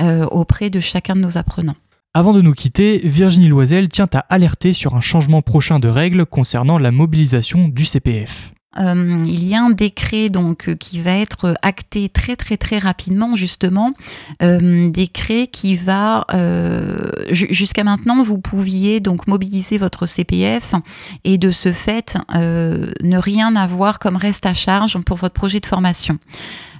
euh, 0.00 0.26
auprès 0.26 0.70
de 0.70 0.80
chacun 0.80 1.16
de 1.16 1.20
nos 1.20 1.38
apprenants. 1.38 1.76
Avant 2.14 2.32
de 2.32 2.40
nous 2.40 2.54
quitter, 2.54 3.00
Virginie 3.04 3.48
Loisel 3.48 3.88
tient 3.88 4.08
à 4.14 4.20
alerter 4.30 4.72
sur 4.72 4.94
un 4.94 5.02
changement 5.02 5.42
prochain 5.42 5.78
de 5.78 5.88
règles 5.88 6.24
concernant 6.24 6.78
la 6.78 6.90
mobilisation 6.90 7.68
du 7.68 7.84
CPF. 7.84 8.54
Euh, 8.78 9.22
il 9.26 9.44
y 9.44 9.54
a 9.54 9.62
un 9.62 9.70
décret 9.70 10.28
donc 10.28 10.68
euh, 10.68 10.74
qui 10.74 11.00
va 11.00 11.16
être 11.16 11.56
acté 11.62 12.08
très 12.08 12.36
très 12.36 12.56
très 12.56 12.78
rapidement 12.78 13.34
justement, 13.34 13.92
euh, 14.42 14.90
décret 14.90 15.46
qui 15.46 15.76
va 15.76 16.26
euh, 16.34 17.10
jusqu'à 17.30 17.84
maintenant 17.84 18.22
vous 18.22 18.38
pouviez 18.38 19.00
donc 19.00 19.26
mobiliser 19.26 19.78
votre 19.78 20.06
CPF 20.06 20.74
et 21.24 21.38
de 21.38 21.50
ce 21.50 21.72
fait 21.72 22.18
euh, 22.34 22.92
ne 23.02 23.18
rien 23.18 23.56
avoir 23.56 23.98
comme 23.98 24.16
reste 24.16 24.46
à 24.46 24.54
charge 24.54 24.98
pour 24.98 25.16
votre 25.16 25.34
projet 25.34 25.60
de 25.60 25.66
formation. 25.66 26.18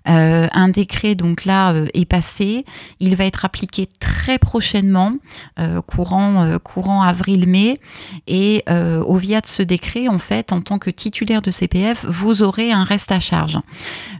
Euh, 0.08 0.46
un 0.52 0.68
décret 0.68 1.14
donc 1.14 1.44
là 1.44 1.72
euh, 1.72 1.86
est 1.94 2.04
passé, 2.04 2.64
il 3.00 3.16
va 3.16 3.24
être 3.24 3.44
appliqué 3.44 3.88
très 3.98 4.38
prochainement, 4.38 5.12
euh, 5.58 5.80
courant 5.82 7.02
avril-mai, 7.02 7.78
et 8.26 8.64
au 8.68 9.16
via 9.16 9.40
de 9.40 9.46
ce 9.46 9.62
décret, 9.62 10.08
en 10.08 10.18
fait, 10.18 10.52
en 10.52 10.60
tant 10.60 10.78
que 10.78 10.90
titulaire 10.90 11.42
de 11.42 11.50
CPF, 11.50 12.04
vous 12.08 12.42
aurez 12.42 12.72
un 12.72 12.84
reste 12.84 13.12
à 13.12 13.20
charge. 13.20 13.58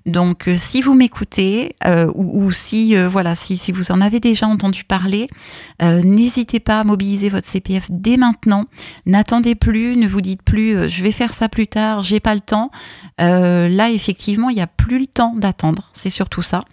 Donc, 0.07 0.49
si 0.57 0.81
vous 0.81 0.95
m'écoutez 0.95 1.77
ou, 2.15 2.45
ou, 2.45 2.51
si 2.51 2.97
voilà, 2.97 3.35
si, 3.35 3.57
si, 3.57 3.73
vous 3.73 3.93
en 3.93 4.01
avez 4.01 4.21
déjà 4.21 4.47
entendu 4.47 4.85
parler, 4.85 5.27
n'hésitez 5.81 6.61
pas 6.61 6.81
à 6.81 6.85
mobiliser 6.85 7.29
votre 7.29 7.47
CPF 7.47 7.87
dès 7.91 8.17
maintenant. 8.17 8.67
N'attendez 9.07 9.55
plus, 9.55 9.97
ne 9.97 10.07
vous 10.07 10.21
dites 10.21 10.43
plus, 10.43 10.89
je 10.89 11.03
vais 11.03 11.13
faire 11.13 11.35
ça 11.35 11.49
plus 11.49 11.67
tard, 11.67 12.03
j'ai 12.03 12.21
pas 12.21 12.35
le 12.35 12.41
temps. 12.41 12.71
là, 13.19 13.91
effectivement, 13.91 14.51
il 14.51 14.57
n'y 14.57 14.63
a 14.63 14.67
plus 14.67 14.99
le 14.99 15.07
temps 15.07 15.35
d'attendre 15.37 15.76
c'est 15.93 16.11
surtout 16.11 16.43
ça. 16.43 16.65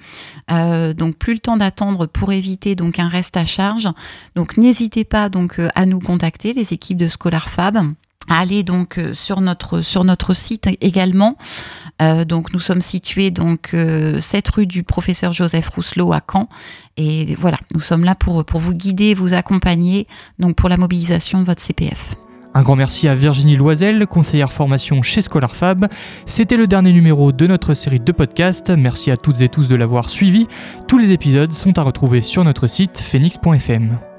Euh, 0.51 0.93
donc 0.93 1.15
plus 1.15 1.33
le 1.33 1.39
temps 1.39 1.57
d'attendre 1.57 2.05
pour 2.05 2.31
éviter 2.31 2.75
donc 2.75 2.99
un 2.99 3.07
reste 3.07 3.37
à 3.37 3.45
charge. 3.45 3.89
Donc 4.35 4.57
n'hésitez 4.57 5.03
pas 5.03 5.29
donc 5.29 5.59
à 5.75 5.85
nous 5.85 5.99
contacter, 5.99 6.53
les 6.53 6.73
équipes 6.73 6.97
de 6.97 7.07
Scholar 7.07 7.49
Fab. 7.49 7.77
Allez 8.29 8.63
donc 8.63 9.01
sur 9.11 9.41
notre 9.41 9.81
sur 9.81 10.05
notre 10.05 10.33
site 10.33 10.69
également. 10.79 11.37
donc 11.99 12.53
nous 12.53 12.59
sommes 12.61 12.79
situés 12.79 13.31
donc 13.31 13.75
7 14.17 14.47
rue 14.47 14.65
du 14.65 14.83
professeur 14.83 15.33
Joseph 15.33 15.67
Rousselot 15.67 16.13
à 16.13 16.21
Caen 16.31 16.47
et 16.95 17.35
voilà 17.35 17.57
nous 17.73 17.81
sommes 17.81 18.05
là 18.05 18.15
pour 18.15 18.45
pour 18.45 18.61
vous 18.61 18.73
guider, 18.73 19.13
vous 19.13 19.33
accompagner 19.33 20.07
donc 20.39 20.55
pour 20.55 20.69
la 20.69 20.77
mobilisation 20.77 21.41
de 21.41 21.43
votre 21.43 21.61
CPF. 21.61 22.15
Un 22.55 22.61
grand 22.61 22.75
merci 22.75 23.07
à 23.07 23.15
Virginie 23.15 23.55
Loisel, 23.55 24.05
conseillère 24.05 24.53
formation 24.53 25.01
chez 25.01 25.21
ScholarFab. 25.21 25.87
C'était 26.27 26.57
le 26.57 26.67
dernier 26.67 26.93
numéro 26.93 27.31
de 27.31 27.47
notre 27.47 27.73
série 27.73 27.99
de 27.99 28.11
podcasts. 28.11 28.69
Merci 28.69 29.09
à 29.09 29.17
toutes 29.17 29.41
et 29.41 29.49
tous 29.49 29.67
de 29.67 29.75
l'avoir 29.75 30.07
suivi. 30.07 30.47
Tous 30.87 30.99
les 30.99 31.11
épisodes 31.11 31.51
sont 31.51 31.77
à 31.79 31.81
retrouver 31.81 32.21
sur 32.21 32.43
notre 32.43 32.67
site 32.67 32.99
phoenix.fm. 32.99 34.12